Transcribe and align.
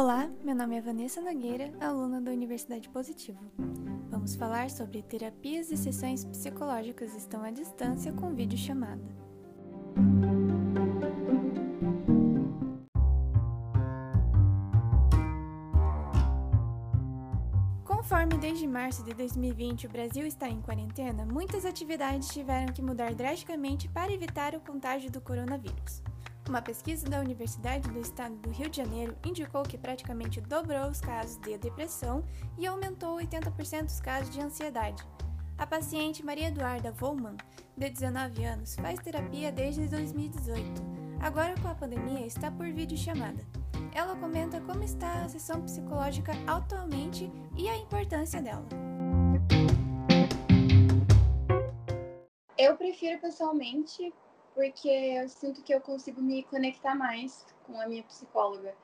Olá, 0.00 0.30
meu 0.44 0.54
nome 0.54 0.76
é 0.76 0.80
Vanessa 0.80 1.20
Nogueira, 1.20 1.72
aluna 1.80 2.20
da 2.20 2.30
Universidade 2.30 2.88
Positivo. 2.88 3.40
Vamos 4.08 4.36
falar 4.36 4.70
sobre 4.70 5.02
terapias 5.02 5.72
e 5.72 5.76
sessões 5.76 6.24
psicológicas 6.24 7.16
estão 7.16 7.42
à 7.42 7.50
distância 7.50 8.12
com 8.12 8.32
videochamada. 8.32 9.02
Conforme 17.84 18.38
desde 18.38 18.68
março 18.68 19.02
de 19.02 19.12
2020 19.14 19.88
o 19.88 19.90
Brasil 19.90 20.24
está 20.24 20.48
em 20.48 20.60
quarentena, 20.60 21.26
muitas 21.26 21.64
atividades 21.64 22.28
tiveram 22.28 22.72
que 22.72 22.80
mudar 22.80 23.12
drasticamente 23.16 23.88
para 23.88 24.12
evitar 24.12 24.54
o 24.54 24.60
contágio 24.60 25.10
do 25.10 25.20
coronavírus. 25.20 26.00
Uma 26.48 26.62
pesquisa 26.62 27.06
da 27.06 27.20
Universidade 27.20 27.90
do 27.90 28.00
Estado 28.00 28.34
do 28.36 28.48
Rio 28.48 28.70
de 28.70 28.78
Janeiro 28.78 29.14
indicou 29.22 29.62
que 29.64 29.76
praticamente 29.76 30.40
dobrou 30.40 30.88
os 30.88 30.98
casos 30.98 31.36
de 31.36 31.58
depressão 31.58 32.24
e 32.56 32.66
aumentou 32.66 33.18
80% 33.18 33.84
os 33.84 34.00
casos 34.00 34.30
de 34.30 34.40
ansiedade. 34.40 35.06
A 35.58 35.66
paciente 35.66 36.24
Maria 36.24 36.48
Eduarda 36.48 36.90
Volman, 36.90 37.36
de 37.76 37.90
19 37.90 38.44
anos, 38.44 38.76
faz 38.76 38.98
terapia 38.98 39.52
desde 39.52 39.88
2018. 39.88 40.82
Agora, 41.20 41.54
com 41.60 41.68
a 41.68 41.74
pandemia, 41.74 42.26
está 42.26 42.50
por 42.50 42.72
videochamada. 42.72 43.44
Ela 43.92 44.16
comenta 44.16 44.58
como 44.62 44.82
está 44.82 45.24
a 45.24 45.28
sessão 45.28 45.60
psicológica 45.60 46.32
atualmente 46.46 47.30
e 47.58 47.68
a 47.68 47.76
importância 47.76 48.40
dela. 48.40 48.64
Eu 52.56 52.74
prefiro 52.76 53.20
pessoalmente 53.20 54.12
porque 54.58 54.88
eu 54.88 55.28
sinto 55.28 55.62
que 55.62 55.72
eu 55.72 55.80
consigo 55.80 56.20
me 56.20 56.42
conectar 56.42 56.92
mais 56.92 57.46
com 57.64 57.80
a 57.80 57.86
minha 57.86 58.02
psicóloga. 58.02 58.74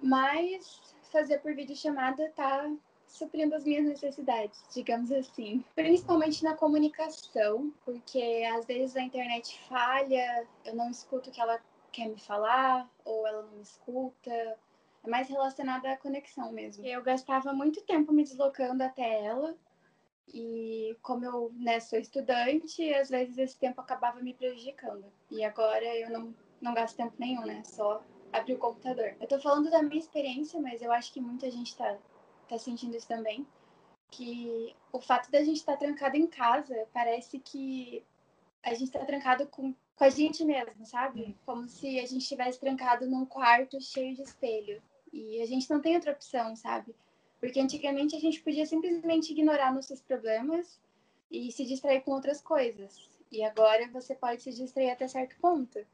Mas 0.00 0.80
fazer 1.10 1.38
por 1.38 1.52
videochamada 1.56 2.30
tá 2.36 2.72
suprindo 3.08 3.56
as 3.56 3.64
minhas 3.64 3.84
necessidades, 3.84 4.64
digamos 4.72 5.10
assim. 5.10 5.64
Principalmente 5.74 6.44
na 6.44 6.54
comunicação, 6.54 7.74
porque 7.84 8.48
às 8.56 8.64
vezes 8.64 8.96
a 8.96 9.02
internet 9.02 9.58
falha, 9.68 10.46
eu 10.64 10.76
não 10.76 10.88
escuto 10.88 11.30
o 11.30 11.32
que 11.32 11.40
ela 11.40 11.60
quer 11.90 12.08
me 12.08 12.20
falar, 12.20 12.88
ou 13.04 13.26
ela 13.26 13.42
não 13.42 13.56
me 13.56 13.62
escuta. 13.62 14.30
É 14.30 15.10
mais 15.10 15.28
relacionada 15.28 15.90
à 15.90 15.96
conexão 15.96 16.52
mesmo. 16.52 16.86
Eu 16.86 17.02
gastava 17.02 17.52
muito 17.52 17.82
tempo 17.82 18.12
me 18.12 18.22
deslocando 18.22 18.84
até 18.84 19.24
ela, 19.24 19.56
e 20.28 20.96
como 21.02 21.24
eu 21.24 21.52
né, 21.56 21.80
sou 21.80 21.98
estudante, 21.98 22.92
às 22.94 23.10
vezes 23.10 23.38
esse 23.38 23.58
tempo 23.58 23.80
acabava 23.80 24.20
me 24.20 24.34
prejudicando. 24.34 25.04
E 25.30 25.44
agora 25.44 25.84
eu 25.96 26.10
não, 26.10 26.34
não 26.60 26.74
gasto 26.74 26.96
tempo 26.96 27.14
nenhum, 27.18 27.44
né? 27.44 27.62
Só 27.64 28.02
abrir 28.32 28.54
o 28.54 28.58
computador. 28.58 29.14
Eu 29.20 29.26
tô 29.26 29.38
falando 29.38 29.70
da 29.70 29.82
minha 29.82 30.00
experiência, 30.00 30.60
mas 30.60 30.80
eu 30.80 30.90
acho 30.92 31.12
que 31.12 31.20
muita 31.20 31.50
gente 31.50 31.76
tá, 31.76 31.98
tá 32.48 32.58
sentindo 32.58 32.96
isso 32.96 33.08
também. 33.08 33.46
Que 34.10 34.74
o 34.92 35.00
fato 35.00 35.30
da 35.30 35.42
gente 35.42 35.56
estar 35.56 35.72
tá 35.72 35.78
trancado 35.78 36.16
em 36.16 36.26
casa 36.26 36.86
parece 36.92 37.38
que 37.38 38.04
a 38.62 38.74
gente 38.74 38.92
tá 38.92 39.04
trancado 39.04 39.46
com, 39.48 39.74
com 39.96 40.04
a 40.04 40.10
gente 40.10 40.44
mesmo, 40.44 40.86
sabe? 40.86 41.36
Como 41.44 41.68
se 41.68 41.98
a 41.98 42.06
gente 42.06 42.22
estivesse 42.22 42.60
trancado 42.60 43.06
num 43.06 43.26
quarto 43.26 43.80
cheio 43.80 44.14
de 44.14 44.22
espelho. 44.22 44.82
E 45.12 45.42
a 45.42 45.46
gente 45.46 45.68
não 45.68 45.80
tem 45.80 45.94
outra 45.94 46.12
opção, 46.12 46.56
sabe? 46.56 46.94
Porque 47.42 47.58
antigamente 47.58 48.14
a 48.14 48.20
gente 48.20 48.40
podia 48.40 48.64
simplesmente 48.64 49.32
ignorar 49.32 49.74
nossos 49.74 50.00
problemas 50.00 50.80
e 51.28 51.50
se 51.50 51.64
distrair 51.64 52.00
com 52.02 52.12
outras 52.12 52.40
coisas. 52.40 53.10
E 53.32 53.42
agora 53.42 53.90
você 53.90 54.14
pode 54.14 54.42
se 54.42 54.52
distrair 54.52 54.90
até 54.90 55.08
certo 55.08 55.34
ponto. 55.40 55.84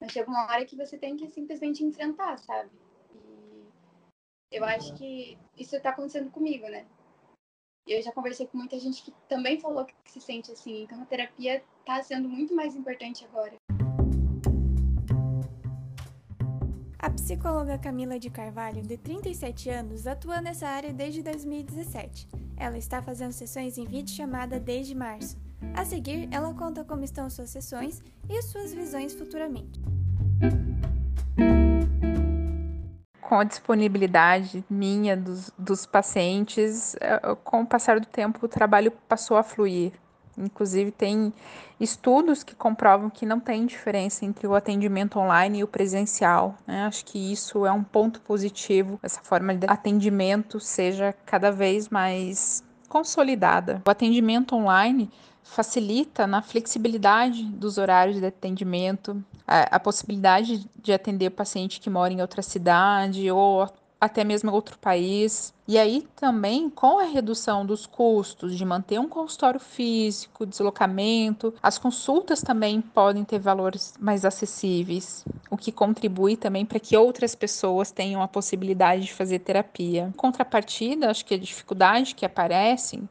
Mas 0.00 0.12
chega 0.12 0.30
uma 0.30 0.44
hora 0.44 0.64
que 0.64 0.76
você 0.76 0.96
tem 0.96 1.16
que 1.16 1.28
simplesmente 1.28 1.82
enfrentar, 1.82 2.38
sabe? 2.38 2.70
E 4.52 4.56
eu 4.56 4.64
acho 4.64 4.94
que 4.94 5.36
isso 5.58 5.74
está 5.74 5.90
acontecendo 5.90 6.30
comigo, 6.30 6.68
né? 6.68 6.86
Eu 7.88 8.00
já 8.00 8.12
conversei 8.12 8.46
com 8.46 8.56
muita 8.56 8.78
gente 8.78 9.02
que 9.02 9.12
também 9.28 9.58
falou 9.58 9.84
que 9.84 9.94
se 10.06 10.20
sente 10.20 10.52
assim. 10.52 10.84
Então 10.84 11.02
a 11.02 11.06
terapia 11.06 11.64
está 11.80 12.00
sendo 12.04 12.28
muito 12.28 12.54
mais 12.54 12.76
importante 12.76 13.24
agora. 13.24 13.56
A 17.04 17.10
psicóloga 17.10 17.76
Camila 17.76 18.18
de 18.18 18.30
Carvalho, 18.30 18.80
de 18.80 18.96
37 18.96 19.68
anos, 19.68 20.06
atua 20.06 20.40
nessa 20.40 20.66
área 20.66 20.90
desde 20.90 21.22
2017. 21.22 22.26
Ela 22.56 22.78
está 22.78 23.02
fazendo 23.02 23.32
sessões 23.32 23.76
em 23.76 23.84
vídeo 23.84 24.16
chamada 24.16 24.58
desde 24.58 24.94
março. 24.94 25.36
A 25.74 25.84
seguir, 25.84 26.26
ela 26.32 26.54
conta 26.54 26.82
como 26.82 27.04
estão 27.04 27.28
suas 27.28 27.50
sessões 27.50 28.02
e 28.26 28.40
suas 28.40 28.72
visões 28.72 29.12
futuramente. 29.12 29.82
Com 33.20 33.38
a 33.38 33.44
disponibilidade 33.44 34.64
minha 34.70 35.14
dos, 35.14 35.52
dos 35.58 35.84
pacientes, 35.84 36.96
eh, 37.02 37.20
com 37.44 37.60
o 37.60 37.66
passar 37.66 38.00
do 38.00 38.06
tempo, 38.06 38.46
o 38.46 38.48
trabalho 38.48 38.90
passou 39.06 39.36
a 39.36 39.42
fluir. 39.42 39.92
Inclusive, 40.38 40.90
tem 40.90 41.32
estudos 41.78 42.42
que 42.42 42.54
comprovam 42.54 43.10
que 43.10 43.26
não 43.26 43.40
tem 43.40 43.66
diferença 43.66 44.24
entre 44.24 44.46
o 44.46 44.54
atendimento 44.54 45.18
online 45.18 45.58
e 45.58 45.64
o 45.64 45.68
presencial. 45.68 46.56
Né? 46.66 46.84
Acho 46.84 47.04
que 47.04 47.32
isso 47.32 47.66
é 47.66 47.72
um 47.72 47.82
ponto 47.82 48.20
positivo, 48.20 48.98
essa 49.02 49.20
forma 49.22 49.54
de 49.54 49.66
atendimento 49.68 50.58
seja 50.60 51.14
cada 51.24 51.50
vez 51.50 51.88
mais 51.88 52.62
consolidada. 52.88 53.82
O 53.86 53.90
atendimento 53.90 54.54
online 54.54 55.10
facilita 55.42 56.26
na 56.26 56.40
flexibilidade 56.40 57.44
dos 57.44 57.76
horários 57.76 58.18
de 58.18 58.26
atendimento, 58.26 59.22
a, 59.46 59.76
a 59.76 59.80
possibilidade 59.80 60.68
de 60.80 60.92
atender 60.92 61.28
o 61.28 61.30
paciente 61.30 61.80
que 61.80 61.90
mora 61.90 62.12
em 62.12 62.20
outra 62.20 62.40
cidade 62.40 63.30
ou 63.30 63.68
até 64.04 64.22
mesmo 64.24 64.52
outro 64.52 64.78
país. 64.78 65.52
E 65.66 65.78
aí 65.78 66.06
também 66.14 66.68
com 66.68 66.98
a 66.98 67.04
redução 67.04 67.64
dos 67.64 67.86
custos 67.86 68.56
de 68.56 68.64
manter 68.64 69.00
um 69.00 69.08
consultório 69.08 69.58
físico, 69.58 70.44
deslocamento, 70.44 71.54
as 71.62 71.78
consultas 71.78 72.42
também 72.42 72.80
podem 72.80 73.24
ter 73.24 73.38
valores 73.38 73.94
mais 73.98 74.24
acessíveis, 74.24 75.24
o 75.50 75.56
que 75.56 75.72
contribui 75.72 76.36
também 76.36 76.66
para 76.66 76.78
que 76.78 76.96
outras 76.96 77.34
pessoas 77.34 77.90
tenham 77.90 78.22
a 78.22 78.28
possibilidade 78.28 79.04
de 79.04 79.14
fazer 79.14 79.38
terapia. 79.38 80.08
Em 80.08 80.12
contrapartida, 80.12 81.10
acho 81.10 81.24
que 81.24 81.34
a 81.34 81.38
dificuldade 81.38 82.14
que 82.14 82.26
aparece 82.26 83.02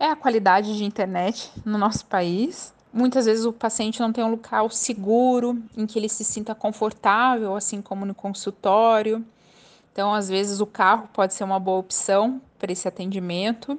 é 0.00 0.06
a 0.06 0.16
qualidade 0.16 0.76
de 0.76 0.84
internet 0.84 1.50
no 1.64 1.76
nosso 1.76 2.06
país. 2.06 2.72
Muitas 2.92 3.26
vezes 3.26 3.44
o 3.44 3.52
paciente 3.52 4.00
não 4.00 4.12
tem 4.12 4.24
um 4.24 4.30
local 4.30 4.70
seguro 4.70 5.62
em 5.76 5.86
que 5.86 5.98
ele 5.98 6.08
se 6.08 6.24
sinta 6.24 6.54
confortável, 6.54 7.54
assim 7.54 7.82
como 7.82 8.06
no 8.06 8.14
consultório. 8.14 9.24
Então, 9.98 10.14
às 10.14 10.28
vezes, 10.28 10.60
o 10.60 10.66
carro 10.66 11.08
pode 11.12 11.34
ser 11.34 11.42
uma 11.42 11.58
boa 11.58 11.80
opção 11.80 12.40
para 12.56 12.70
esse 12.70 12.86
atendimento, 12.86 13.76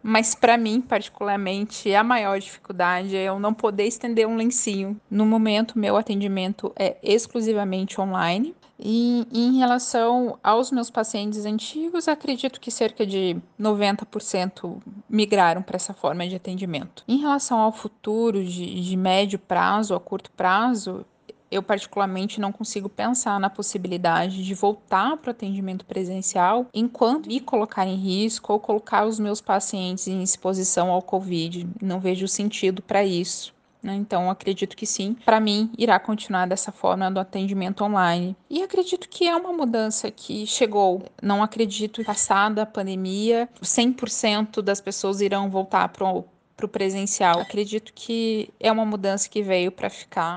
mas 0.00 0.32
para 0.32 0.56
mim, 0.56 0.80
particularmente, 0.80 1.92
a 1.92 2.04
maior 2.04 2.38
dificuldade 2.38 3.16
é 3.16 3.24
eu 3.24 3.40
não 3.40 3.52
poder 3.52 3.82
estender 3.82 4.28
um 4.28 4.36
lencinho. 4.36 4.96
No 5.10 5.26
momento, 5.26 5.76
meu 5.76 5.96
atendimento 5.96 6.72
é 6.76 6.96
exclusivamente 7.02 8.00
online. 8.00 8.54
E 8.78 9.26
em 9.32 9.58
relação 9.58 10.38
aos 10.40 10.70
meus 10.70 10.88
pacientes 10.88 11.44
antigos, 11.44 12.06
acredito 12.06 12.60
que 12.60 12.70
cerca 12.70 13.04
de 13.04 13.36
90% 13.60 14.80
migraram 15.08 15.62
para 15.62 15.74
essa 15.74 15.92
forma 15.92 16.28
de 16.28 16.36
atendimento. 16.36 17.02
Em 17.08 17.18
relação 17.18 17.58
ao 17.58 17.72
futuro, 17.72 18.44
de, 18.44 18.80
de 18.82 18.96
médio 18.96 19.40
prazo 19.40 19.96
a 19.96 20.00
curto 20.00 20.30
prazo, 20.30 21.04
eu 21.50 21.62
particularmente 21.62 22.40
não 22.40 22.52
consigo 22.52 22.88
pensar 22.88 23.40
na 23.40 23.50
possibilidade 23.50 24.44
de 24.44 24.54
voltar 24.54 25.16
para 25.16 25.28
o 25.28 25.32
atendimento 25.32 25.84
presencial 25.84 26.66
enquanto 26.72 27.26
me 27.26 27.40
colocar 27.40 27.86
em 27.86 27.96
risco 27.96 28.52
ou 28.52 28.60
colocar 28.60 29.04
os 29.04 29.18
meus 29.18 29.40
pacientes 29.40 30.06
em 30.06 30.22
exposição 30.22 30.90
ao 30.90 31.02
Covid. 31.02 31.68
Não 31.82 32.00
vejo 32.00 32.28
sentido 32.28 32.82
para 32.82 33.04
isso. 33.04 33.52
Né? 33.82 33.94
Então, 33.94 34.30
acredito 34.30 34.76
que 34.76 34.86
sim, 34.86 35.16
para 35.24 35.40
mim, 35.40 35.70
irá 35.76 35.98
continuar 35.98 36.46
dessa 36.46 36.70
forma 36.70 37.10
do 37.10 37.18
atendimento 37.18 37.82
online. 37.82 38.36
E 38.48 38.62
acredito 38.62 39.08
que 39.08 39.26
é 39.26 39.34
uma 39.34 39.52
mudança 39.52 40.10
que 40.10 40.46
chegou. 40.46 41.02
Não 41.22 41.42
acredito 41.42 42.00
que, 42.00 42.04
passada 42.04 42.62
a 42.62 42.66
pandemia, 42.66 43.48
100% 43.62 44.60
das 44.60 44.80
pessoas 44.80 45.20
irão 45.20 45.48
voltar 45.48 45.88
para 45.88 46.06
o 46.06 46.68
presencial. 46.68 47.40
Acredito 47.40 47.92
que 47.94 48.50
é 48.60 48.70
uma 48.70 48.84
mudança 48.84 49.28
que 49.28 49.42
veio 49.42 49.72
para 49.72 49.88
ficar. 49.88 50.36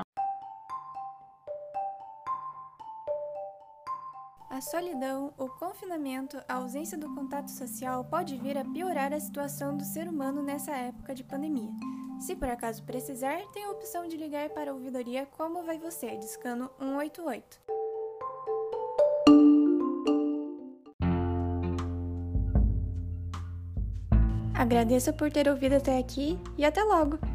A 4.54 4.60
solidão, 4.60 5.34
o 5.36 5.48
confinamento, 5.48 6.40
a 6.48 6.54
ausência 6.54 6.96
do 6.96 7.12
contato 7.12 7.50
social 7.50 8.04
pode 8.04 8.36
vir 8.36 8.56
a 8.56 8.64
piorar 8.64 9.12
a 9.12 9.18
situação 9.18 9.76
do 9.76 9.82
ser 9.82 10.06
humano 10.06 10.44
nessa 10.44 10.70
época 10.70 11.12
de 11.12 11.24
pandemia. 11.24 11.72
Se 12.20 12.36
por 12.36 12.48
acaso 12.48 12.84
precisar, 12.84 13.42
tem 13.52 13.64
a 13.64 13.70
opção 13.70 14.06
de 14.06 14.16
ligar 14.16 14.50
para 14.50 14.70
a 14.70 14.74
ouvidoria 14.74 15.26
Como 15.26 15.64
Vai 15.64 15.76
Você, 15.78 16.16
discando 16.18 16.70
188. 16.78 17.60
Agradeço 24.54 25.12
por 25.14 25.32
ter 25.32 25.48
ouvido 25.48 25.74
até 25.74 25.98
aqui 25.98 26.38
e 26.56 26.64
até 26.64 26.80
logo! 26.84 27.33